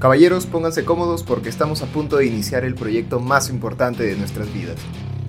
Caballeros, 0.00 0.46
pónganse 0.46 0.86
cómodos 0.86 1.22
porque 1.22 1.50
estamos 1.50 1.82
a 1.82 1.86
punto 1.86 2.16
de 2.16 2.24
iniciar 2.24 2.64
el 2.64 2.74
proyecto 2.74 3.20
más 3.20 3.50
importante 3.50 4.02
de 4.02 4.16
nuestras 4.16 4.50
vidas. 4.50 4.78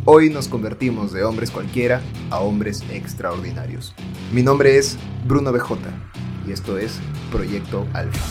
Hoy 0.05 0.29
nos 0.29 0.47
convertimos 0.47 1.11
de 1.11 1.25
hombres 1.25 1.51
cualquiera 1.51 2.01
a 2.29 2.39
hombres 2.39 2.81
extraordinarios. 2.89 3.93
Mi 4.31 4.43
nombre 4.43 4.77
es 4.77 4.97
Bruno 5.27 5.51
BJ 5.51 5.75
y 6.47 6.53
esto 6.53 6.77
es 6.77 7.01
Proyecto 7.33 7.85
Alfa. 7.91 8.25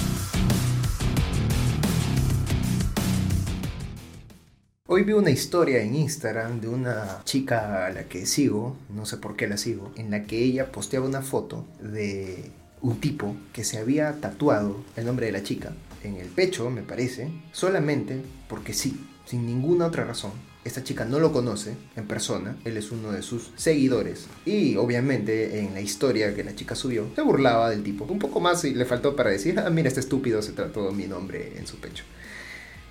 Hoy 4.86 5.04
vi 5.04 5.12
una 5.12 5.30
historia 5.30 5.82
en 5.82 5.95
Instagram 5.95 6.62
de 6.62 6.68
una 6.68 7.20
chica 7.25 7.84
a 7.84 7.91
la 7.91 8.04
que 8.04 8.25
sigo, 8.25 8.79
no 8.88 9.04
sé 9.04 9.18
por 9.18 9.36
qué 9.36 9.46
la 9.46 9.59
sigo, 9.59 9.93
en 9.95 10.11
la 10.11 10.25
que 10.25 10.43
ella 10.43 10.72
posteaba 10.72 11.07
una 11.07 11.20
foto 11.20 11.66
de 11.82 12.50
un 12.83 13.01
tipo 13.01 13.37
que 13.53 13.65
se 13.65 13.79
había 13.79 14.21
tatuado 14.21 14.83
el 14.97 15.07
nombre 15.07 15.27
de 15.27 15.33
la 15.33 15.43
chica 15.43 15.73
en 16.02 16.16
el 16.16 16.29
pecho, 16.29 16.71
me 16.71 16.83
parece, 16.83 17.30
solamente 17.52 18.23
porque 18.48 18.73
sí, 18.73 18.98
sin 19.27 19.47
ninguna 19.47 19.87
otra 19.87 20.05
razón. 20.05 20.33
Esta 20.62 20.85
chica 20.85 21.07
no 21.07 21.19
lo 21.19 21.33
conoce 21.33 21.74
en 21.97 22.07
persona, 22.07 22.57
él 22.66 22.77
es 22.77 22.91
uno 22.91 23.12
de 23.12 23.23
sus 23.23 23.51
seguidores 23.57 24.27
y 24.45 24.77
obviamente 24.77 25.61
en 25.61 25.73
la 25.73 25.80
historia 25.80 26.35
que 26.35 26.45
la 26.45 26.55
chica 26.55 26.74
subió 26.74 27.07
se 27.15 27.23
burlaba 27.23 27.71
del 27.71 27.83
tipo. 27.83 28.05
Un 28.05 28.19
poco 28.19 28.41
más 28.41 28.65
y 28.65 28.74
le 28.74 28.85
faltó 28.85 29.16
para 29.16 29.30
decir, 29.30 29.59
ah, 29.59 29.71
mira, 29.71 29.88
este 29.88 30.01
estúpido 30.01 30.43
se 30.43 30.52
trató 30.52 30.93
mi 30.93 31.07
nombre 31.07 31.55
en 31.57 31.66
su 31.66 31.79
pecho. 31.79 32.05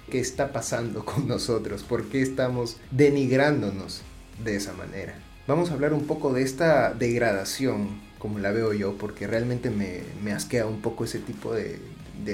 ¿Qué 0.09 0.19
está 0.19 0.51
pasando 0.51 1.05
con 1.05 1.27
nosotros? 1.27 1.83
¿Por 1.83 2.09
qué 2.09 2.23
estamos 2.23 2.77
denigrándonos 2.89 4.01
de 4.43 4.55
esa 4.55 4.73
manera? 4.73 5.28
Vamos 5.49 5.71
a 5.71 5.73
hablar 5.73 5.93
un 5.93 6.05
poco 6.05 6.31
de 6.31 6.43
esta 6.43 6.93
degradación, 6.93 7.99
como 8.19 8.37
la 8.37 8.51
veo 8.51 8.71
yo, 8.71 8.99
porque 8.99 9.25
realmente 9.25 9.71
me, 9.71 10.31
asquea 10.31 10.67
un 10.67 10.79
poco 10.79 11.05
ese 11.05 11.17
tipo 11.17 11.55
de 11.55 11.79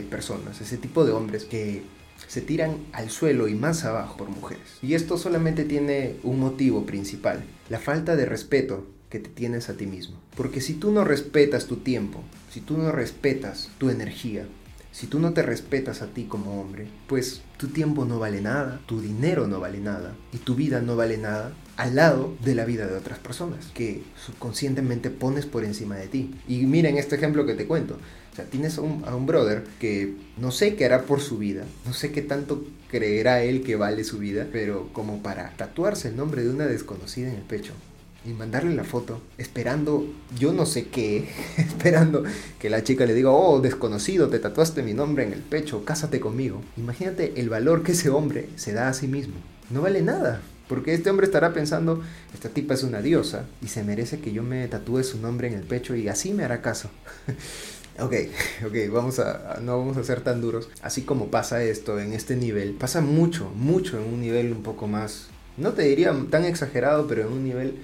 personas, 0.09 0.59
ese 0.59 0.75
tipo 0.75 1.05
de 1.05 1.13
hombres 1.13 1.45
que 1.45 1.83
se 2.27 2.41
tiran 2.41 2.75
al 2.91 3.09
suelo 3.09 3.47
y 3.47 3.55
más 3.55 3.85
abajo 3.85 4.17
por 4.17 4.27
mujeres. 4.27 4.79
Y 4.81 4.95
esto 4.95 5.17
solamente 5.17 5.63
tiene 5.63 6.17
un 6.23 6.41
motivo 6.41 6.85
principal, 6.85 7.45
la 7.69 7.79
falta 7.79 8.17
de 8.17 8.25
respeto 8.25 8.85
que 9.09 9.19
te 9.19 9.29
tienes 9.29 9.69
a 9.69 9.77
ti 9.77 9.85
mismo. 9.85 10.17
Porque 10.35 10.59
si 10.59 10.73
tú 10.73 10.91
no 10.91 11.05
respetas 11.05 11.67
tu 11.67 11.77
tiempo, 11.77 12.19
si 12.51 12.59
tú 12.59 12.77
no 12.77 12.91
respetas 12.91 13.69
tu 13.77 13.89
energía, 13.89 14.45
si 14.95 15.07
tú 15.07 15.19
no 15.19 15.33
te 15.33 15.41
respetas 15.41 16.01
a 16.01 16.07
ti 16.07 16.23
como 16.23 16.61
hombre, 16.61 16.87
pues 17.07 17.41
tu 17.57 17.67
tiempo 17.67 18.05
no 18.05 18.17
vale 18.17 18.39
nada, 18.39 18.79
tu 18.85 19.01
dinero 19.01 19.45
no 19.45 19.59
vale 19.59 19.79
nada 19.79 20.15
y 20.31 20.37
tu 20.37 20.55
vida 20.55 20.79
no 20.79 20.95
vale 20.95 21.17
nada 21.17 21.51
al 21.75 21.95
lado 21.95 22.33
de 22.45 22.55
la 22.55 22.63
vida 22.63 22.87
de 22.87 22.95
otras 22.95 23.19
personas 23.19 23.65
que 23.73 24.03
subconscientemente 24.25 25.09
pones 25.09 25.45
por 25.45 25.65
encima 25.65 25.97
de 25.97 26.07
ti. 26.07 26.33
Y 26.47 26.65
miren 26.65 26.97
este 26.97 27.17
ejemplo 27.17 27.45
que 27.45 27.55
te 27.55 27.67
cuento. 27.67 27.95
O 28.31 28.35
sea, 28.37 28.45
tienes 28.45 28.77
a 28.77 28.81
un, 28.81 29.25
brother 29.25 29.65
que 29.81 30.13
no 30.37 30.51
sé 30.51 30.75
qué 30.75 30.85
hará 30.85 31.01
por 31.03 31.19
su 31.19 31.37
vida, 31.37 31.65
no 31.85 31.91
sé 31.91 32.13
qué 32.13 32.21
tanto 32.21 32.65
creerá 32.89 33.43
él 33.43 33.63
que 33.63 33.75
vale 33.75 34.05
su 34.05 34.17
vida, 34.17 34.47
pero 34.49 34.87
como 34.93 35.21
para 35.21 35.51
tatuarse 35.57 36.07
el 36.07 36.15
nombre 36.15 36.41
de 36.43 36.51
una 36.51 36.67
desconocida 36.67 37.27
en 37.27 37.35
el 37.35 37.43
pecho 37.43 37.73
y 38.25 38.33
mandarle 38.33 38.75
la 38.75 38.83
foto, 38.83 39.21
esperando, 39.37 40.05
yo 40.37 40.53
no 40.53 40.65
sé 40.65 40.87
qué, 40.87 41.29
esperando 41.57 42.23
que 42.59 42.69
la 42.69 42.83
chica 42.83 43.05
le 43.05 43.13
diga, 43.13 43.31
oh, 43.31 43.61
desconocido, 43.61 44.29
te 44.29 44.39
tatuaste 44.39 44.83
mi 44.83 44.93
nombre 44.93 45.23
en 45.23 45.33
el 45.33 45.41
pecho, 45.41 45.85
cásate 45.85 46.19
conmigo. 46.19 46.61
Imagínate 46.77 47.33
el 47.37 47.49
valor 47.49 47.83
que 47.83 47.91
ese 47.91 48.09
hombre 48.09 48.49
se 48.55 48.73
da 48.73 48.89
a 48.89 48.93
sí 48.93 49.07
mismo. 49.07 49.35
No 49.69 49.81
vale 49.81 50.01
nada. 50.01 50.41
Porque 50.67 50.95
este 50.95 51.11
hombre 51.11 51.27
estará 51.27 51.53
pensando, 51.53 52.01
esta 52.33 52.49
tipa 52.49 52.73
es 52.73 52.81
una 52.81 53.01
diosa 53.01 53.45
y 53.61 53.67
se 53.67 53.83
merece 53.83 54.19
que 54.19 54.31
yo 54.31 54.41
me 54.41 54.67
tatúe 54.67 55.03
su 55.03 55.19
nombre 55.19 55.47
en 55.47 55.53
el 55.53 55.61
pecho 55.61 55.95
y 55.95 56.07
así 56.07 56.33
me 56.33 56.43
hará 56.43 56.61
caso. 56.61 56.89
Ok, 57.97 58.13
ok, 58.65 58.91
vamos 58.91 59.19
a, 59.19 59.61
no 59.61 59.77
vamos 59.77 59.95
a 59.95 60.03
ser 60.03 60.19
tan 60.19 60.41
duros. 60.41 60.67
Así 60.81 61.03
como 61.03 61.27
pasa 61.27 61.63
esto 61.63 61.97
en 61.97 62.11
este 62.11 62.35
nivel, 62.35 62.73
pasa 62.73 62.99
mucho, 62.99 63.49
mucho 63.55 63.97
en 63.97 64.13
un 64.13 64.19
nivel 64.19 64.51
un 64.51 64.63
poco 64.63 64.85
más, 64.85 65.27
no 65.55 65.71
te 65.71 65.83
diría 65.83 66.13
tan 66.29 66.43
exagerado, 66.43 67.07
pero 67.07 67.21
en 67.21 67.31
un 67.31 67.45
nivel 67.45 67.75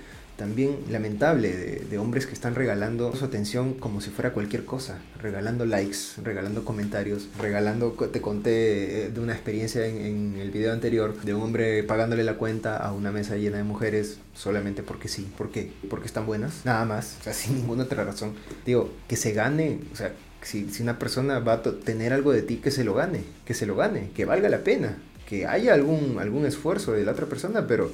también 0.41 0.79
lamentable 0.89 1.51
de, 1.87 1.97
hombres 1.99 2.25
que 2.25 2.33
están 2.33 2.55
regalando 2.55 3.15
su 3.15 3.25
atención 3.25 3.75
como 3.75 4.01
si 4.01 4.09
fuera 4.09 4.33
cualquier 4.33 4.65
cosa, 4.65 4.97
regalando 5.21 5.67
likes, 5.67 6.19
regalando 6.23 6.65
comentarios, 6.65 7.27
regalando, 7.39 7.91
te 7.91 8.21
conté 8.21 9.05
eh, 9.05 9.09
de 9.11 9.19
una 9.19 9.33
experiencia 9.33 9.85
en, 9.85 10.37
el 10.39 10.49
video 10.49 10.73
anterior 10.73 11.15
de 11.21 11.35
un 11.35 11.43
hombre 11.43 11.83
pagándole 11.83 12.23
la 12.23 12.37
cuenta 12.37 12.77
a 12.77 12.91
una 12.91 13.11
mesa 13.11 13.35
llena 13.35 13.57
de 13.57 13.63
mujeres 13.63 14.17
solamente 14.33 14.81
porque 14.81 15.09
sí, 15.09 15.31
¿por 15.37 15.51
qué? 15.51 15.73
Porque 15.91 16.07
están 16.07 16.25
buenas, 16.25 16.65
nada 16.65 16.85
más, 16.85 17.17
o 17.19 17.23
sea, 17.23 17.33
sin 17.41 17.57
ninguna 17.57 17.83
otra 17.83 18.03
razón. 18.03 18.33
Digo, 18.65 18.91
que 19.07 19.17
se 19.17 19.33
gane, 19.33 19.77
o 19.93 19.95
sea, 19.95 20.11
si, 20.41 20.71
si 20.71 20.81
una 20.81 20.97
persona 20.97 21.37
va 21.37 21.53
a 21.53 21.61
tener 21.61 22.13
algo 22.13 22.31
de 22.33 22.41
ti, 22.41 22.57
que 22.57 22.71
se 22.71 22.83
lo 22.83 22.95
gane, 22.95 23.25
que 23.45 23.53
se 23.53 23.67
lo 23.67 23.75
gane, 23.75 24.09
que 24.15 24.25
valga 24.25 24.49
la 24.49 24.63
pena, 24.63 24.97
que 25.29 25.45
haya 25.45 25.75
algún, 25.75 26.17
algún 26.19 26.47
esfuerzo 26.47 26.93
de 26.93 27.05
la 27.05 27.11
otra 27.11 27.27
persona, 27.27 27.67
pero 27.67 27.91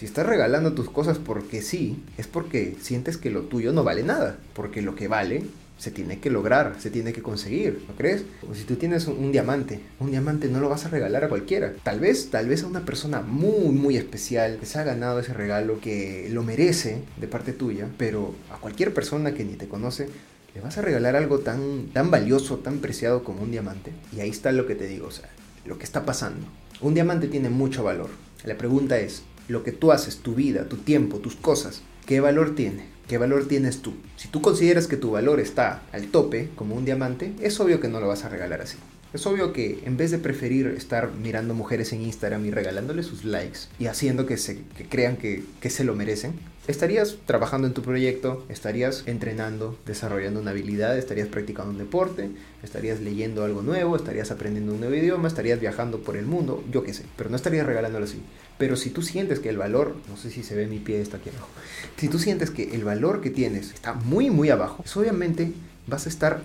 si 0.00 0.06
estás 0.06 0.24
regalando 0.24 0.72
tus 0.72 0.88
cosas 0.88 1.18
porque 1.18 1.60
sí, 1.60 2.02
es 2.16 2.26
porque 2.26 2.74
sientes 2.80 3.18
que 3.18 3.28
lo 3.28 3.42
tuyo 3.42 3.74
no 3.74 3.84
vale 3.84 4.02
nada, 4.02 4.38
porque 4.54 4.80
lo 4.80 4.94
que 4.94 5.08
vale 5.08 5.42
se 5.76 5.90
tiene 5.90 6.20
que 6.20 6.30
lograr, 6.30 6.76
se 6.78 6.90
tiene 6.90 7.12
que 7.12 7.20
conseguir, 7.20 7.84
¿no 7.86 7.94
crees? 7.96 8.24
O 8.50 8.54
si 8.54 8.64
tú 8.64 8.76
tienes 8.76 9.06
un, 9.08 9.30
diamante, 9.30 9.78
un 9.98 10.10
diamante 10.10 10.48
no 10.48 10.58
lo 10.58 10.70
vas 10.70 10.86
a 10.86 10.88
regalar 10.88 11.24
a 11.24 11.28
cualquiera. 11.28 11.74
Tal 11.82 12.00
vez, 12.00 12.30
tal 12.30 12.48
vez 12.48 12.62
a 12.62 12.66
una 12.66 12.86
persona 12.86 13.20
muy, 13.20 13.74
muy 13.74 13.98
especial 13.98 14.56
que 14.58 14.64
se 14.64 14.78
ha 14.78 14.84
ganado 14.84 15.20
ese 15.20 15.34
regalo, 15.34 15.80
que 15.80 16.30
lo 16.30 16.44
merece 16.44 17.02
de 17.18 17.28
parte 17.28 17.52
tuya, 17.52 17.86
pero 17.98 18.34
a 18.50 18.56
cualquier 18.56 18.94
persona 18.94 19.34
que 19.34 19.44
ni 19.44 19.56
te 19.56 19.68
conoce, 19.68 20.08
le 20.54 20.62
vas 20.62 20.78
a 20.78 20.82
regalar 20.82 21.14
algo 21.14 21.40
tan, 21.40 21.88
tan 21.92 22.10
valioso, 22.10 22.60
tan 22.60 22.78
preciado 22.78 23.22
como 23.22 23.42
un 23.42 23.50
diamante. 23.50 23.90
Y 24.16 24.20
ahí 24.20 24.30
está 24.30 24.50
lo 24.50 24.66
que 24.66 24.76
te 24.76 24.86
digo, 24.86 25.08
o 25.08 25.12
sea, 25.12 25.28
lo 25.66 25.76
que 25.76 25.84
está 25.84 26.06
pasando. 26.06 26.46
Un 26.80 26.94
diamante 26.94 27.28
tiene 27.28 27.50
mucho 27.50 27.84
valor. 27.84 28.08
La 28.44 28.56
pregunta 28.56 28.98
es, 28.98 29.24
lo 29.50 29.64
que 29.64 29.72
tú 29.72 29.92
haces, 29.92 30.18
tu 30.18 30.34
vida, 30.34 30.68
tu 30.68 30.76
tiempo, 30.76 31.18
tus 31.18 31.34
cosas, 31.34 31.82
¿qué 32.06 32.20
valor 32.20 32.54
tiene? 32.54 32.86
¿Qué 33.08 33.18
valor 33.18 33.48
tienes 33.48 33.82
tú? 33.82 33.94
Si 34.16 34.28
tú 34.28 34.40
consideras 34.40 34.86
que 34.86 34.96
tu 34.96 35.10
valor 35.10 35.40
está 35.40 35.82
al 35.92 36.06
tope, 36.06 36.50
como 36.54 36.76
un 36.76 36.84
diamante, 36.84 37.34
es 37.40 37.58
obvio 37.58 37.80
que 37.80 37.88
no 37.88 38.00
lo 38.00 38.06
vas 38.06 38.24
a 38.24 38.28
regalar 38.28 38.60
así. 38.60 38.76
Es 39.12 39.26
obvio 39.26 39.52
que 39.52 39.82
en 39.84 39.96
vez 39.96 40.12
de 40.12 40.18
preferir 40.18 40.68
estar 40.68 41.10
mirando 41.12 41.52
mujeres 41.52 41.92
en 41.92 42.02
Instagram 42.02 42.46
y 42.46 42.52
regalándoles 42.52 43.06
sus 43.06 43.24
likes 43.24 43.60
y 43.80 43.86
haciendo 43.86 44.24
que, 44.24 44.36
se, 44.36 44.62
crean 44.88 45.16
que, 45.16 45.42
que 45.60 45.68
se 45.68 45.82
lo 45.82 45.96
merecen, 45.96 46.34
estarías 46.68 47.16
trabajando 47.26 47.66
en 47.66 47.74
tu 47.74 47.82
proyecto, 47.82 48.44
estarías 48.48 49.02
entrenando, 49.06 49.76
desarrollando 49.84 50.40
una 50.40 50.52
habilidad, 50.52 50.96
estarías 50.96 51.26
practicando 51.26 51.72
un 51.72 51.78
deporte, 51.78 52.30
estarías 52.62 53.00
leyendo 53.00 53.44
algo 53.44 53.62
nuevo, 53.62 53.96
estarías 53.96 54.30
aprendiendo 54.30 54.74
un 54.74 54.80
nuevo 54.80 54.94
idioma, 54.94 55.26
estarías 55.26 55.58
viajando 55.58 55.98
por 55.98 56.16
el 56.16 56.26
mundo, 56.26 56.62
yo 56.70 56.84
qué 56.84 56.94
sé, 56.94 57.04
pero 57.16 57.30
no 57.30 57.36
estarías 57.36 57.66
regalándolo 57.66 58.04
así. 58.04 58.22
Pero 58.58 58.76
si 58.76 58.90
tú 58.90 59.02
sientes 59.02 59.40
que 59.40 59.48
el 59.48 59.58
valor, 59.58 59.96
no 60.08 60.16
sé 60.16 60.30
si 60.30 60.44
se 60.44 60.54
ve 60.54 60.68
mi 60.68 60.78
pie, 60.78 61.00
está 61.00 61.16
aquí 61.16 61.30
abajo, 61.30 61.48
si 61.96 62.08
tú 62.08 62.20
sientes 62.20 62.50
que 62.50 62.74
el 62.74 62.84
valor 62.84 63.20
que 63.20 63.30
tienes 63.30 63.72
está 63.72 63.94
muy, 63.94 64.30
muy 64.30 64.50
abajo, 64.50 64.84
pues 64.84 64.96
obviamente 64.96 65.52
vas 65.88 66.06
a 66.06 66.08
estar 66.08 66.42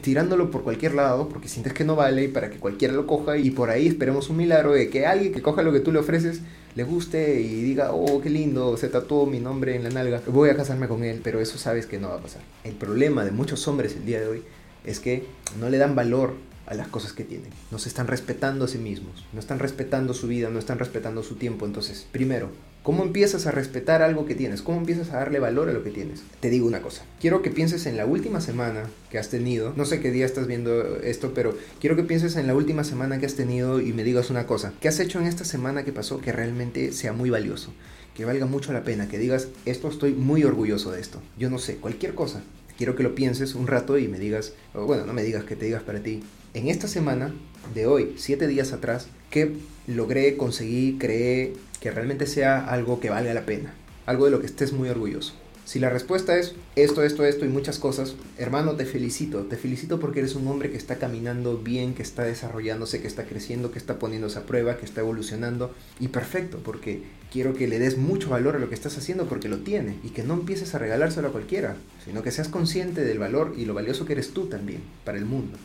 tirándolo 0.00 0.50
por 0.50 0.62
cualquier 0.62 0.94
lado 0.94 1.28
porque 1.28 1.48
sientes 1.48 1.72
que 1.72 1.84
no 1.84 1.96
vale 1.96 2.24
y 2.24 2.28
para 2.28 2.50
que 2.50 2.58
cualquiera 2.58 2.94
lo 2.94 3.06
coja 3.06 3.36
y 3.36 3.50
por 3.50 3.70
ahí 3.70 3.86
esperemos 3.86 4.28
un 4.30 4.36
milagro 4.36 4.72
de 4.72 4.88
que 4.88 5.06
alguien 5.06 5.32
que 5.32 5.42
coja 5.42 5.62
lo 5.62 5.72
que 5.72 5.80
tú 5.80 5.92
le 5.92 5.98
ofreces 5.98 6.40
le 6.74 6.84
guste 6.84 7.40
y 7.40 7.62
diga, 7.62 7.92
oh, 7.92 8.20
qué 8.20 8.30
lindo, 8.30 8.76
se 8.76 8.88
tatuó 8.88 9.26
mi 9.26 9.38
nombre 9.38 9.76
en 9.76 9.84
la 9.84 9.90
nalga, 9.90 10.20
voy 10.26 10.50
a 10.50 10.56
casarme 10.56 10.88
con 10.88 11.04
él, 11.04 11.20
pero 11.22 11.40
eso 11.40 11.56
sabes 11.56 11.86
que 11.86 12.00
no 12.00 12.08
va 12.08 12.16
a 12.16 12.20
pasar. 12.20 12.42
El 12.64 12.74
problema 12.74 13.24
de 13.24 13.30
muchos 13.30 13.68
hombres 13.68 13.94
el 13.94 14.04
día 14.04 14.20
de 14.20 14.26
hoy 14.26 14.42
es 14.84 14.98
que 14.98 15.26
no 15.60 15.70
le 15.70 15.78
dan 15.78 15.94
valor 15.94 16.34
a 16.66 16.74
las 16.74 16.88
cosas 16.88 17.12
que 17.12 17.24
tienen. 17.24 17.50
No 17.70 17.78
se 17.78 17.88
están 17.88 18.08
respetando 18.08 18.64
a 18.64 18.68
sí 18.68 18.78
mismos, 18.78 19.24
no 19.32 19.40
están 19.40 19.58
respetando 19.60 20.14
su 20.14 20.26
vida, 20.26 20.50
no 20.50 20.58
están 20.58 20.78
respetando 20.78 21.22
su 21.22 21.36
tiempo. 21.36 21.64
Entonces, 21.66 22.06
primero, 22.10 22.50
¿cómo 22.84 23.02
empiezas 23.02 23.46
a 23.46 23.50
respetar 23.50 24.02
algo 24.02 24.26
que 24.26 24.34
tienes? 24.36 24.62
¿Cómo 24.62 24.78
empiezas 24.78 25.10
a 25.10 25.16
darle 25.16 25.40
valor 25.40 25.70
a 25.70 25.72
lo 25.72 25.82
que 25.82 25.90
tienes? 25.90 26.22
Te 26.38 26.50
digo 26.50 26.66
una 26.66 26.82
cosa, 26.82 27.02
quiero 27.18 27.42
que 27.42 27.50
pienses 27.50 27.86
en 27.86 27.96
la 27.96 28.04
última 28.04 28.40
semana 28.40 28.84
que 29.10 29.18
has 29.18 29.30
tenido, 29.30 29.72
no 29.74 29.86
sé 29.86 30.00
qué 30.00 30.12
día 30.12 30.26
estás 30.26 30.46
viendo 30.46 30.98
esto, 30.98 31.32
pero 31.34 31.56
quiero 31.80 31.96
que 31.96 32.04
pienses 32.04 32.36
en 32.36 32.46
la 32.46 32.54
última 32.54 32.84
semana 32.84 33.18
que 33.18 33.26
has 33.26 33.34
tenido 33.34 33.80
y 33.80 33.92
me 33.94 34.04
digas 34.04 34.30
una 34.30 34.46
cosa. 34.46 34.74
¿Qué 34.80 34.88
has 34.88 35.00
hecho 35.00 35.18
en 35.18 35.26
esta 35.26 35.44
semana 35.44 35.84
que 35.84 35.92
pasó 35.92 36.20
que 36.20 36.30
realmente 36.30 36.92
sea 36.92 37.14
muy 37.14 37.30
valioso? 37.30 37.72
Que 38.14 38.26
valga 38.26 38.46
mucho 38.46 38.72
la 38.72 38.84
pena, 38.84 39.08
que 39.08 39.18
digas, 39.18 39.48
esto 39.64 39.88
estoy 39.88 40.12
muy 40.12 40.44
orgulloso 40.44 40.92
de 40.92 41.00
esto. 41.00 41.20
Yo 41.38 41.50
no 41.50 41.58
sé, 41.58 41.76
cualquier 41.76 42.14
cosa 42.14 42.42
quiero 42.76 42.96
que 42.96 43.02
lo 43.02 43.14
pienses 43.14 43.54
un 43.54 43.66
rato 43.66 43.98
y 43.98 44.08
me 44.08 44.18
digas, 44.18 44.52
bueno, 44.74 45.06
no 45.06 45.12
me 45.12 45.22
digas 45.22 45.44
que 45.44 45.56
te 45.56 45.66
digas 45.66 45.82
para 45.82 46.00
ti, 46.00 46.22
en 46.54 46.68
esta 46.68 46.88
semana 46.88 47.34
de 47.74 47.86
hoy, 47.86 48.14
siete 48.16 48.46
días 48.46 48.72
atrás, 48.72 49.08
¿qué 49.30 49.52
logré, 49.86 50.36
conseguí, 50.36 50.96
creé 50.98 51.54
que 51.84 51.90
realmente 51.90 52.26
sea 52.26 52.64
algo 52.64 52.98
que 52.98 53.10
valga 53.10 53.34
la 53.34 53.44
pena? 53.44 53.74
Algo 54.06 54.24
de 54.24 54.30
lo 54.30 54.40
que 54.40 54.46
estés 54.46 54.72
muy 54.72 54.88
orgulloso. 54.88 55.34
Si 55.66 55.78
la 55.78 55.90
respuesta 55.90 56.38
es 56.38 56.54
esto, 56.76 57.02
esto, 57.02 57.26
esto 57.26 57.44
y 57.44 57.50
muchas 57.50 57.78
cosas, 57.78 58.14
hermano, 58.38 58.72
te 58.72 58.86
felicito. 58.86 59.42
Te 59.42 59.58
felicito 59.58 60.00
porque 60.00 60.20
eres 60.20 60.34
un 60.34 60.48
hombre 60.48 60.70
que 60.70 60.78
está 60.78 60.96
caminando 60.96 61.58
bien, 61.58 61.92
que 61.92 62.00
está 62.00 62.22
desarrollándose, 62.22 63.02
que 63.02 63.06
está 63.06 63.24
creciendo, 63.24 63.70
que 63.70 63.78
está 63.78 63.98
poniéndose 63.98 64.38
a 64.38 64.46
prueba, 64.46 64.78
que 64.78 64.86
está 64.86 65.02
evolucionando. 65.02 65.74
Y 66.00 66.08
perfecto, 66.08 66.58
porque 66.64 67.02
quiero 67.30 67.52
que 67.52 67.68
le 67.68 67.78
des 67.78 67.98
mucho 67.98 68.30
valor 68.30 68.56
a 68.56 68.60
lo 68.60 68.70
que 68.70 68.74
estás 68.74 68.96
haciendo 68.96 69.26
porque 69.26 69.50
lo 69.50 69.58
tiene. 69.58 69.98
Y 70.02 70.08
que 70.08 70.22
no 70.22 70.32
empieces 70.32 70.74
a 70.74 70.78
regalárselo 70.78 71.28
a 71.28 71.32
cualquiera, 71.32 71.76
sino 72.02 72.22
que 72.22 72.30
seas 72.30 72.48
consciente 72.48 73.04
del 73.04 73.18
valor 73.18 73.52
y 73.58 73.66
lo 73.66 73.74
valioso 73.74 74.06
que 74.06 74.14
eres 74.14 74.30
tú 74.30 74.46
también 74.46 74.80
para 75.04 75.18
el 75.18 75.26
mundo. 75.26 75.58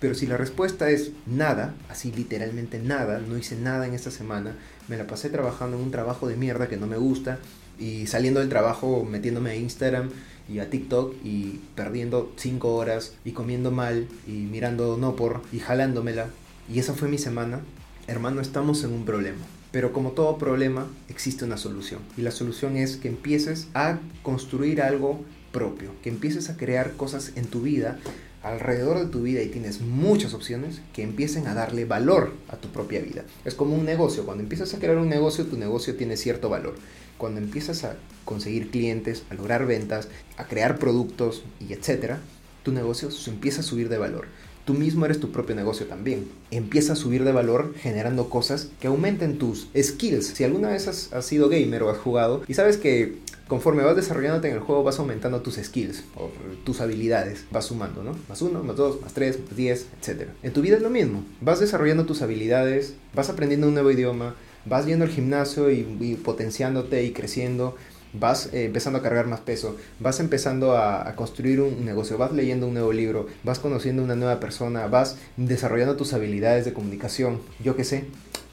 Pero 0.00 0.14
si 0.14 0.26
la 0.26 0.36
respuesta 0.36 0.90
es 0.90 1.12
nada, 1.26 1.74
así 1.88 2.12
literalmente 2.12 2.78
nada, 2.78 3.18
no 3.18 3.38
hice 3.38 3.56
nada 3.56 3.86
en 3.86 3.94
esta 3.94 4.10
semana, 4.10 4.54
me 4.88 4.96
la 4.96 5.06
pasé 5.06 5.30
trabajando 5.30 5.76
en 5.76 5.84
un 5.84 5.90
trabajo 5.90 6.28
de 6.28 6.36
mierda 6.36 6.68
que 6.68 6.76
no 6.76 6.86
me 6.86 6.96
gusta 6.96 7.38
y 7.78 8.06
saliendo 8.06 8.40
del 8.40 8.48
trabajo 8.48 9.04
metiéndome 9.04 9.50
a 9.50 9.56
Instagram 9.56 10.10
y 10.48 10.60
a 10.60 10.70
TikTok 10.70 11.14
y 11.24 11.60
perdiendo 11.74 12.32
5 12.36 12.74
horas 12.74 13.14
y 13.24 13.32
comiendo 13.32 13.70
mal 13.70 14.06
y 14.26 14.32
mirando 14.32 14.96
no 14.96 15.16
por 15.16 15.42
y 15.52 15.58
jalándomela. 15.58 16.28
Y 16.72 16.78
esa 16.78 16.94
fue 16.94 17.08
mi 17.08 17.18
semana. 17.18 17.60
Hermano, 18.06 18.40
estamos 18.40 18.84
en 18.84 18.92
un 18.92 19.04
problema. 19.04 19.44
Pero 19.72 19.92
como 19.92 20.12
todo 20.12 20.38
problema, 20.38 20.86
existe 21.08 21.44
una 21.44 21.56
solución. 21.56 22.00
Y 22.16 22.22
la 22.22 22.30
solución 22.30 22.76
es 22.76 22.96
que 22.96 23.08
empieces 23.08 23.68
a 23.74 23.98
construir 24.22 24.80
algo 24.80 25.24
propio, 25.52 25.90
que 26.02 26.08
empieces 26.08 26.48
a 26.48 26.56
crear 26.56 26.92
cosas 26.92 27.32
en 27.34 27.46
tu 27.46 27.62
vida, 27.62 27.98
alrededor 28.46 29.00
de 29.00 29.06
tu 29.06 29.22
vida 29.22 29.42
y 29.42 29.48
tienes 29.48 29.80
muchas 29.80 30.32
opciones, 30.32 30.80
que 30.92 31.02
empiecen 31.02 31.48
a 31.48 31.54
darle 31.54 31.84
valor 31.84 32.32
a 32.48 32.56
tu 32.56 32.68
propia 32.68 33.00
vida. 33.00 33.24
Es 33.44 33.54
como 33.54 33.74
un 33.74 33.84
negocio. 33.84 34.24
Cuando 34.24 34.42
empiezas 34.42 34.72
a 34.72 34.78
crear 34.78 34.98
un 34.98 35.08
negocio, 35.08 35.46
tu 35.46 35.56
negocio 35.56 35.96
tiene 35.96 36.16
cierto 36.16 36.48
valor. 36.48 36.76
Cuando 37.18 37.40
empiezas 37.40 37.82
a 37.84 37.96
conseguir 38.24 38.70
clientes, 38.70 39.24
a 39.30 39.34
lograr 39.34 39.66
ventas, 39.66 40.08
a 40.36 40.44
crear 40.44 40.78
productos 40.78 41.42
y 41.60 41.72
etcétera, 41.72 42.20
tu 42.62 42.72
negocio 42.72 43.08
empieza 43.26 43.60
a 43.60 43.64
subir 43.64 43.88
de 43.88 43.98
valor. 43.98 44.26
Tú 44.64 44.74
mismo 44.74 45.04
eres 45.04 45.20
tu 45.20 45.30
propio 45.30 45.54
negocio 45.54 45.86
también. 45.86 46.28
Empieza 46.50 46.92
a 46.92 46.96
subir 46.96 47.24
de 47.24 47.32
valor 47.32 47.74
generando 47.78 48.28
cosas 48.28 48.68
que 48.80 48.88
aumenten 48.88 49.38
tus 49.38 49.68
skills. 49.80 50.26
Si 50.26 50.44
alguna 50.44 50.68
vez 50.68 50.88
has, 50.88 51.12
has 51.12 51.24
sido 51.24 51.48
gamer 51.48 51.84
o 51.84 51.90
has 51.90 51.98
jugado 51.98 52.42
y 52.48 52.54
sabes 52.54 52.76
que 52.76 53.18
conforme 53.48 53.84
vas 53.84 53.96
desarrollándote 53.96 54.48
en 54.48 54.54
el 54.54 54.60
juego 54.60 54.82
vas 54.82 54.98
aumentando 54.98 55.40
tus 55.40 55.54
skills 55.54 56.04
o 56.16 56.30
tus 56.64 56.80
habilidades, 56.80 57.44
vas 57.50 57.66
sumando, 57.66 58.02
¿no? 58.02 58.12
Más 58.28 58.42
uno, 58.42 58.62
más 58.62 58.76
dos, 58.76 59.00
más 59.00 59.12
tres, 59.12 59.38
más 59.40 59.56
diez, 59.56 59.86
etc. 60.00 60.28
En 60.42 60.52
tu 60.52 60.60
vida 60.62 60.76
es 60.76 60.82
lo 60.82 60.90
mismo, 60.90 61.24
vas 61.40 61.60
desarrollando 61.60 62.06
tus 62.06 62.22
habilidades, 62.22 62.94
vas 63.14 63.30
aprendiendo 63.30 63.68
un 63.68 63.74
nuevo 63.74 63.90
idioma, 63.90 64.34
vas 64.64 64.86
yendo 64.86 65.04
al 65.04 65.10
gimnasio 65.10 65.70
y, 65.70 65.86
y 66.00 66.14
potenciándote 66.16 67.04
y 67.04 67.12
creciendo, 67.12 67.76
vas 68.12 68.50
eh, 68.52 68.64
empezando 68.64 68.98
a 68.98 69.02
cargar 69.02 69.26
más 69.26 69.40
peso, 69.40 69.76
vas 70.00 70.18
empezando 70.18 70.72
a, 70.72 71.08
a, 71.08 71.14
construir 71.14 71.60
un 71.60 71.84
negocio, 71.84 72.18
vas 72.18 72.32
leyendo 72.32 72.66
un 72.66 72.74
nuevo 72.74 72.92
libro, 72.92 73.26
vas 73.44 73.60
conociendo 73.60 74.02
una 74.02 74.16
nueva 74.16 74.40
persona, 74.40 74.88
vas 74.88 75.16
desarrollando 75.36 75.96
tus 75.96 76.12
habilidades 76.14 76.64
de 76.64 76.72
comunicación, 76.72 77.40
yo 77.62 77.76
qué 77.76 77.84
sé, 77.84 78.06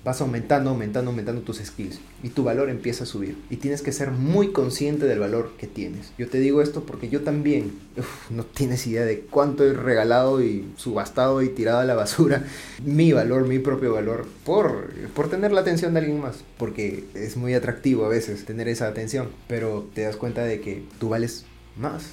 vas 0.04 0.20
aumentando, 0.20 0.70
aumentando, 0.70 1.12
aumentando 1.12 1.42
tus 1.42 1.60
skills 1.60 2.00
y 2.24 2.30
tu 2.30 2.44
valor 2.44 2.70
empieza 2.70 3.04
a 3.04 3.08
subir. 3.08 3.38
Y 3.50 3.58
tienes 3.58 3.82
que 3.82 3.92
ser 3.92 4.12
muy 4.12 4.52
consciente 4.52 5.06
del 5.06 5.20
valor 5.20 5.54
que 5.58 5.68
tienes. 5.68 6.12
Yo 6.18 6.28
te 6.28 6.40
digo 6.40 6.62
esto 6.62 6.84
porque 6.86 7.10
yo 7.10 7.22
también, 7.22 7.72
no 8.30 8.44
tienes 8.44 8.86
idea 8.86 9.06
de 9.06 9.22
cuánto 9.22 9.66
he 9.66 9.74
regalado 9.74 10.44
y 10.44 10.72
subastado 10.76 11.42
y 11.42 11.50
tirado 11.50 11.80
a 11.80 11.86
la 11.86 11.96
basura 11.96 12.46
mi 12.86 13.14
valor, 13.14 13.48
mi 13.48 13.60
propio 13.60 13.94
valor, 13.94 14.28
por, 14.46 14.90
por 15.14 15.30
tener 15.30 15.52
la 15.52 15.62
atención 15.62 15.94
de 15.94 16.00
alguien 16.00 16.20
más. 16.20 16.44
Porque 16.58 17.06
es 17.14 17.38
muy 17.38 17.54
atractivo 17.54 18.06
a 18.06 18.10
veces 18.10 18.46
tener 18.46 18.68
esa 18.68 18.88
atención, 18.88 19.30
pero 19.48 19.88
te 19.94 20.02
das 20.02 20.18
cuenta 20.18 20.44
de 20.44 20.60
que 20.60 20.84
tú 21.00 21.10
vales 21.10 21.46
más, 21.78 22.04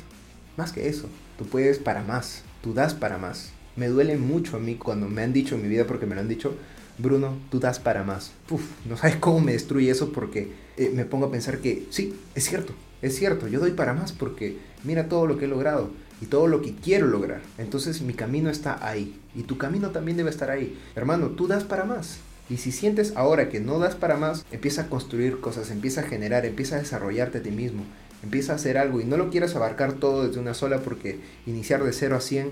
más 0.56 0.72
que 0.72 0.88
eso. 0.88 1.08
Tú 1.38 1.46
puedes 1.46 1.78
para 1.78 2.02
más, 2.04 2.42
tú 2.62 2.72
das 2.72 2.94
para 2.94 3.18
más. 3.18 3.50
Me 3.76 3.88
duele 3.88 4.16
mucho 4.16 4.56
a 4.56 4.60
mí 4.60 4.74
cuando 4.76 5.08
me 5.08 5.22
han 5.22 5.32
dicho 5.32 5.54
en 5.54 5.62
mi 5.62 5.68
vida, 5.68 5.86
porque 5.86 6.04
me 6.04 6.14
lo 6.14 6.20
han 6.20 6.28
dicho, 6.28 6.54
Bruno, 7.00 7.36
tú 7.50 7.60
das 7.60 7.78
para 7.78 8.04
más. 8.04 8.32
Uf, 8.50 8.62
no 8.86 8.96
sabes 8.96 9.16
cómo 9.16 9.40
me 9.40 9.52
destruye 9.52 9.90
eso 9.90 10.12
porque 10.12 10.52
eh, 10.76 10.90
me 10.94 11.04
pongo 11.04 11.26
a 11.26 11.30
pensar 11.30 11.58
que 11.58 11.86
sí, 11.90 12.14
es 12.34 12.44
cierto, 12.44 12.74
es 13.02 13.16
cierto, 13.16 13.48
yo 13.48 13.60
doy 13.60 13.72
para 13.72 13.94
más 13.94 14.12
porque 14.12 14.58
mira 14.84 15.08
todo 15.08 15.26
lo 15.26 15.38
que 15.38 15.46
he 15.46 15.48
logrado 15.48 15.90
y 16.20 16.26
todo 16.26 16.46
lo 16.46 16.60
que 16.60 16.74
quiero 16.74 17.06
lograr. 17.06 17.40
Entonces 17.58 18.02
mi 18.02 18.12
camino 18.12 18.50
está 18.50 18.86
ahí 18.86 19.18
y 19.34 19.42
tu 19.44 19.56
camino 19.56 19.90
también 19.90 20.16
debe 20.16 20.30
estar 20.30 20.50
ahí. 20.50 20.78
Hermano, 20.94 21.28
tú 21.28 21.46
das 21.46 21.64
para 21.64 21.84
más. 21.84 22.18
Y 22.50 22.56
si 22.56 22.72
sientes 22.72 23.12
ahora 23.16 23.48
que 23.48 23.60
no 23.60 23.78
das 23.78 23.94
para 23.94 24.16
más, 24.16 24.44
empieza 24.50 24.82
a 24.82 24.88
construir 24.88 25.40
cosas, 25.40 25.70
empieza 25.70 26.00
a 26.00 26.04
generar, 26.08 26.44
empieza 26.44 26.76
a 26.76 26.80
desarrollarte 26.80 27.38
a 27.38 27.42
ti 27.42 27.52
mismo, 27.52 27.84
empieza 28.24 28.52
a 28.52 28.56
hacer 28.56 28.76
algo 28.76 29.00
y 29.00 29.04
no 29.04 29.16
lo 29.16 29.30
quieras 29.30 29.54
abarcar 29.54 29.94
todo 29.94 30.26
desde 30.26 30.40
una 30.40 30.54
sola 30.54 30.80
porque 30.80 31.20
iniciar 31.46 31.84
de 31.84 31.92
0 31.92 32.16
a 32.16 32.20
100 32.20 32.50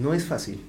no 0.00 0.12
es 0.12 0.24
fácil. 0.24 0.60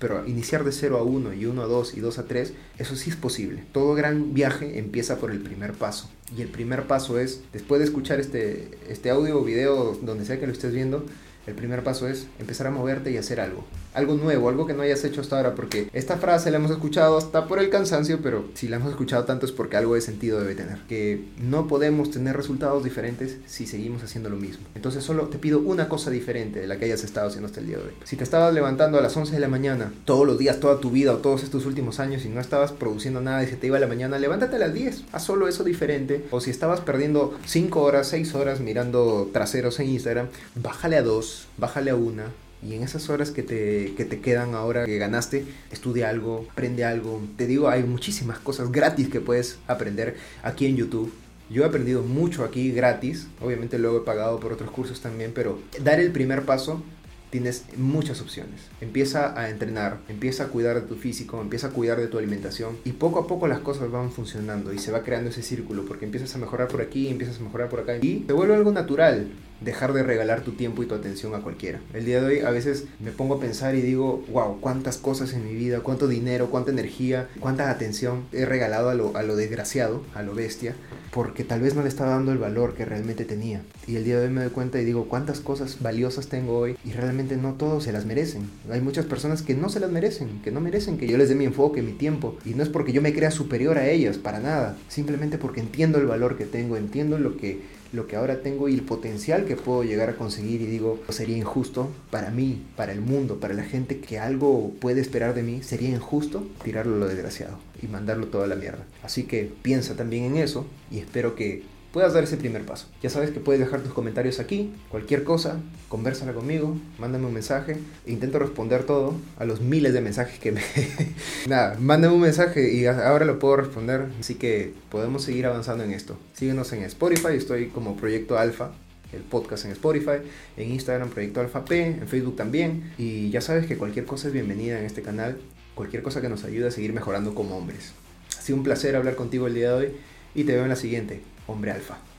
Pero 0.00 0.26
iniciar 0.26 0.64
de 0.64 0.72
0 0.72 0.98
a 0.98 1.02
1 1.04 1.34
y 1.34 1.46
1 1.46 1.62
a 1.62 1.66
2 1.66 1.94
y 1.94 2.00
2 2.00 2.18
a 2.18 2.26
3, 2.26 2.52
eso 2.78 2.96
sí 2.96 3.10
es 3.10 3.16
posible. 3.16 3.62
Todo 3.72 3.94
gran 3.94 4.34
viaje 4.34 4.78
empieza 4.78 5.18
por 5.18 5.30
el 5.30 5.40
primer 5.40 5.74
paso. 5.74 6.10
Y 6.36 6.42
el 6.42 6.48
primer 6.48 6.88
paso 6.88 7.20
es, 7.20 7.42
después 7.52 7.78
de 7.80 7.84
escuchar 7.84 8.18
este, 8.18 8.70
este 8.88 9.10
audio 9.10 9.38
o 9.38 9.44
video, 9.44 9.96
donde 10.02 10.24
sea 10.24 10.40
que 10.40 10.46
lo 10.46 10.52
estés 10.52 10.72
viendo, 10.72 11.04
el 11.50 11.56
primer 11.56 11.82
paso 11.82 12.08
es 12.08 12.26
empezar 12.38 12.66
a 12.66 12.70
moverte 12.70 13.10
y 13.10 13.16
hacer 13.16 13.40
algo. 13.40 13.64
Algo 13.92 14.14
nuevo, 14.14 14.48
algo 14.48 14.66
que 14.66 14.72
no 14.72 14.82
hayas 14.82 15.04
hecho 15.04 15.20
hasta 15.20 15.36
ahora, 15.36 15.54
porque 15.54 15.90
esta 15.92 16.16
frase 16.16 16.50
la 16.50 16.58
hemos 16.58 16.70
escuchado 16.70 17.18
hasta 17.18 17.46
por 17.46 17.58
el 17.58 17.70
cansancio, 17.70 18.20
pero 18.22 18.44
si 18.54 18.68
la 18.68 18.76
hemos 18.76 18.90
escuchado 18.90 19.24
tanto 19.24 19.46
es 19.46 19.52
porque 19.52 19.76
algo 19.76 19.94
de 19.94 20.00
sentido 20.00 20.40
debe 20.40 20.54
tener. 20.54 20.78
Que 20.88 21.24
no 21.38 21.66
podemos 21.66 22.10
tener 22.10 22.36
resultados 22.36 22.84
diferentes 22.84 23.38
si 23.46 23.66
seguimos 23.66 24.02
haciendo 24.02 24.30
lo 24.30 24.36
mismo. 24.36 24.64
Entonces 24.74 25.02
solo 25.02 25.26
te 25.26 25.38
pido 25.38 25.58
una 25.58 25.88
cosa 25.88 26.10
diferente 26.10 26.60
de 26.60 26.66
la 26.68 26.78
que 26.78 26.84
hayas 26.84 27.02
estado 27.02 27.28
haciendo 27.28 27.46
hasta 27.46 27.60
el 27.60 27.66
día 27.66 27.78
de 27.78 27.84
hoy. 27.84 27.92
Si 28.04 28.16
te 28.16 28.24
estabas 28.24 28.54
levantando 28.54 28.98
a 28.98 29.02
las 29.02 29.16
11 29.16 29.34
de 29.34 29.40
la 29.40 29.48
mañana, 29.48 29.92
todos 30.04 30.26
los 30.26 30.38
días, 30.38 30.60
toda 30.60 30.78
tu 30.78 30.90
vida 30.90 31.12
o 31.12 31.18
todos 31.18 31.42
estos 31.42 31.66
últimos 31.66 31.98
años 31.98 32.24
y 32.24 32.28
no 32.28 32.40
estabas 32.40 32.72
produciendo 32.72 33.20
nada 33.20 33.42
y 33.42 33.48
se 33.48 33.56
te 33.56 33.66
iba 33.66 33.76
a 33.76 33.80
la 33.80 33.86
mañana, 33.88 34.18
levántate 34.18 34.56
a 34.56 34.60
las 34.60 34.72
10, 34.72 35.04
haz 35.12 35.24
solo 35.24 35.48
eso 35.48 35.64
diferente. 35.64 36.24
O 36.30 36.40
si 36.40 36.50
estabas 36.50 36.80
perdiendo 36.80 37.36
5 37.44 37.82
horas, 37.82 38.08
6 38.08 38.34
horas 38.34 38.60
mirando 38.60 39.30
traseros 39.32 39.80
en 39.80 39.88
Instagram, 39.88 40.28
bájale 40.54 40.96
a 40.96 41.02
2, 41.02 41.39
bájale 41.58 41.90
a 41.90 41.96
una, 41.96 42.26
y 42.62 42.74
en 42.74 42.82
esas 42.82 43.08
horas 43.08 43.30
que 43.30 43.42
te, 43.42 43.94
que 43.96 44.04
te 44.04 44.20
quedan 44.20 44.54
ahora 44.54 44.84
que 44.84 44.98
ganaste, 44.98 45.46
estudia 45.72 46.10
algo, 46.10 46.46
aprende 46.52 46.84
algo. 46.84 47.22
Te 47.36 47.46
digo, 47.46 47.68
hay 47.68 47.82
muchísimas 47.82 48.38
cosas 48.38 48.70
gratis 48.70 49.08
que 49.08 49.20
puedes 49.20 49.58
aprender 49.66 50.16
aquí 50.42 50.66
en 50.66 50.76
YouTube. 50.76 51.12
Yo 51.48 51.64
he 51.64 51.66
aprendido 51.66 52.02
mucho 52.02 52.44
aquí 52.44 52.70
gratis, 52.70 53.26
obviamente 53.40 53.78
luego 53.78 53.98
he 53.98 54.00
pagado 54.02 54.38
por 54.38 54.52
otros 54.52 54.70
cursos 54.70 55.00
también, 55.00 55.32
pero 55.34 55.58
dar 55.82 55.98
el 55.98 56.12
primer 56.12 56.44
paso 56.44 56.82
tienes 57.30 57.64
muchas 57.76 58.20
opciones. 58.20 58.60
Empieza 58.80 59.38
a 59.40 59.48
entrenar, 59.48 59.98
empieza 60.08 60.44
a 60.44 60.48
cuidar 60.48 60.74
de 60.80 60.86
tu 60.86 60.96
físico, 60.96 61.40
empieza 61.40 61.68
a 61.68 61.70
cuidar 61.70 61.98
de 61.98 62.08
tu 62.08 62.18
alimentación 62.18 62.76
y 62.84 62.92
poco 62.92 63.20
a 63.20 63.26
poco 63.26 63.48
las 63.48 63.60
cosas 63.60 63.90
van 63.90 64.10
funcionando 64.10 64.72
y 64.72 64.78
se 64.78 64.92
va 64.92 65.02
creando 65.02 65.30
ese 65.30 65.42
círculo 65.42 65.84
porque 65.84 66.04
empiezas 66.04 66.34
a 66.34 66.38
mejorar 66.38 66.68
por 66.68 66.80
aquí, 66.82 67.08
empiezas 67.08 67.38
a 67.38 67.42
mejorar 67.42 67.68
por 67.68 67.80
acá 67.80 67.96
y 68.00 68.20
te 68.20 68.32
vuelve 68.32 68.54
algo 68.54 68.72
natural 68.72 69.28
dejar 69.60 69.92
de 69.92 70.02
regalar 70.02 70.40
tu 70.42 70.52
tiempo 70.52 70.82
y 70.82 70.86
tu 70.86 70.94
atención 70.94 71.34
a 71.34 71.40
cualquiera. 71.40 71.80
El 71.92 72.04
día 72.04 72.20
de 72.20 72.26
hoy 72.26 72.38
a 72.40 72.50
veces 72.50 72.86
me 72.98 73.10
pongo 73.10 73.34
a 73.34 73.40
pensar 73.40 73.74
y 73.74 73.82
digo, 73.82 74.24
wow, 74.32 74.58
cuántas 74.60 74.96
cosas 74.96 75.32
en 75.34 75.44
mi 75.44 75.54
vida, 75.54 75.80
cuánto 75.80 76.08
dinero, 76.08 76.50
cuánta 76.50 76.70
energía, 76.70 77.28
cuánta 77.40 77.70
atención 77.70 78.24
he 78.32 78.44
regalado 78.44 78.88
a 78.88 78.94
lo, 78.94 79.16
a 79.16 79.22
lo 79.22 79.36
desgraciado, 79.36 80.02
a 80.14 80.22
lo 80.22 80.34
bestia, 80.34 80.74
porque 81.10 81.44
tal 81.44 81.60
vez 81.60 81.74
no 81.74 81.82
le 81.82 81.88
estaba 81.88 82.10
dando 82.10 82.32
el 82.32 82.38
valor 82.38 82.74
que 82.74 82.84
realmente 82.84 83.24
tenía. 83.24 83.62
Y 83.86 83.96
el 83.96 84.04
día 84.04 84.18
de 84.18 84.26
hoy 84.26 84.32
me 84.32 84.42
doy 84.42 84.50
cuenta 84.50 84.80
y 84.80 84.84
digo, 84.84 85.08
cuántas 85.08 85.40
cosas 85.40 85.78
valiosas 85.80 86.28
tengo 86.28 86.58
hoy 86.58 86.76
y 86.84 86.92
realmente 86.92 87.36
no 87.36 87.54
todos 87.54 87.84
se 87.84 87.92
las 87.92 88.06
merecen. 88.06 88.48
Hay 88.70 88.80
muchas 88.80 89.06
personas 89.06 89.42
que 89.42 89.54
no 89.54 89.68
se 89.68 89.80
las 89.80 89.90
merecen, 89.90 90.40
que 90.42 90.50
no 90.50 90.60
merecen 90.60 90.98
que 90.98 91.08
yo 91.08 91.18
les 91.18 91.28
dé 91.28 91.34
mi 91.34 91.44
enfoque, 91.44 91.82
mi 91.82 91.92
tiempo. 91.92 92.36
Y 92.44 92.54
no 92.54 92.62
es 92.62 92.68
porque 92.68 92.92
yo 92.92 93.02
me 93.02 93.12
crea 93.12 93.30
superior 93.30 93.78
a 93.78 93.88
ellas, 93.88 94.18
para 94.18 94.40
nada. 94.40 94.76
Simplemente 94.88 95.38
porque 95.38 95.60
entiendo 95.60 95.98
el 95.98 96.06
valor 96.06 96.36
que 96.36 96.46
tengo, 96.46 96.76
entiendo 96.76 97.18
lo 97.18 97.36
que 97.36 97.79
lo 97.92 98.06
que 98.06 98.16
ahora 98.16 98.42
tengo 98.42 98.68
y 98.68 98.74
el 98.74 98.82
potencial 98.82 99.44
que 99.44 99.56
puedo 99.56 99.82
llegar 99.82 100.10
a 100.10 100.16
conseguir 100.16 100.60
y 100.60 100.66
digo, 100.66 101.00
sería 101.08 101.36
injusto 101.36 101.90
para 102.10 102.30
mí, 102.30 102.62
para 102.76 102.92
el 102.92 103.00
mundo, 103.00 103.40
para 103.40 103.54
la 103.54 103.64
gente 103.64 104.00
que 104.00 104.18
algo 104.18 104.72
puede 104.80 105.00
esperar 105.00 105.34
de 105.34 105.42
mí, 105.42 105.62
sería 105.62 105.90
injusto 105.90 106.46
tirarlo 106.62 106.96
a 106.96 106.98
lo 106.98 107.08
desgraciado 107.08 107.58
y 107.82 107.86
mandarlo 107.86 108.28
toda 108.28 108.46
la 108.46 108.56
mierda. 108.56 108.84
Así 109.02 109.24
que 109.24 109.50
piensa 109.62 109.96
también 109.96 110.24
en 110.24 110.36
eso 110.36 110.66
y 110.90 110.98
espero 110.98 111.34
que 111.34 111.62
puedas 111.92 112.12
dar 112.12 112.24
ese 112.24 112.36
primer 112.36 112.64
paso. 112.64 112.86
Ya 113.02 113.10
sabes 113.10 113.30
que 113.30 113.40
puedes 113.40 113.60
dejar 113.60 113.80
tus 113.80 113.92
comentarios 113.92 114.38
aquí, 114.38 114.72
cualquier 114.88 115.24
cosa, 115.24 115.58
conversala 115.88 116.32
conmigo, 116.32 116.76
mándame 116.98 117.26
un 117.26 117.34
mensaje, 117.34 117.76
e 118.06 118.12
intento 118.12 118.38
responder 118.38 118.84
todo 118.84 119.14
a 119.38 119.44
los 119.44 119.60
miles 119.60 119.92
de 119.92 120.00
mensajes 120.00 120.38
que 120.38 120.52
me... 120.52 120.62
Nada, 121.48 121.76
mándame 121.80 122.14
un 122.14 122.20
mensaje 122.20 122.72
y 122.72 122.86
ahora 122.86 123.24
lo 123.24 123.38
puedo 123.38 123.56
responder, 123.56 124.06
así 124.20 124.34
que 124.36 124.72
podemos 124.90 125.22
seguir 125.22 125.46
avanzando 125.46 125.84
en 125.84 125.92
esto. 125.92 126.16
Síguenos 126.34 126.72
en 126.72 126.84
Spotify, 126.84 127.34
estoy 127.34 127.68
como 127.68 127.96
Proyecto 127.96 128.38
Alfa, 128.38 128.70
el 129.12 129.22
podcast 129.22 129.64
en 129.64 129.72
Spotify, 129.72 130.22
en 130.56 130.70
Instagram 130.70 131.10
Proyecto 131.10 131.40
Alfa 131.40 131.64
P, 131.64 131.86
en 131.86 132.08
Facebook 132.08 132.36
también, 132.36 132.92
y 132.98 133.30
ya 133.30 133.40
sabes 133.40 133.66
que 133.66 133.76
cualquier 133.76 134.04
cosa 134.04 134.28
es 134.28 134.34
bienvenida 134.34 134.78
en 134.78 134.84
este 134.84 135.02
canal, 135.02 135.38
cualquier 135.74 136.02
cosa 136.02 136.20
que 136.20 136.28
nos 136.28 136.44
ayude 136.44 136.68
a 136.68 136.70
seguir 136.70 136.92
mejorando 136.92 137.34
como 137.34 137.56
hombres. 137.56 137.92
Ha 138.38 138.42
sido 138.42 138.58
un 138.58 138.64
placer 138.64 138.94
hablar 138.94 139.16
contigo 139.16 139.48
el 139.48 139.54
día 139.54 139.70
de 139.70 139.74
hoy 139.74 139.92
y 140.34 140.44
te 140.44 140.52
veo 140.52 140.62
en 140.62 140.68
la 140.68 140.76
siguiente. 140.76 141.20
Hombre 141.50 141.72
Alfa. 141.72 142.09